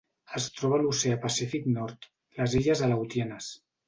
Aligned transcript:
Es 0.37 0.45
troba 0.59 0.77
a 0.77 0.85
l'Oceà 0.85 1.17
Pacífic 1.25 1.67
nord: 1.73 2.07
les 2.39 2.57
Illes 2.61 2.81
Aleutianes. 2.89 3.51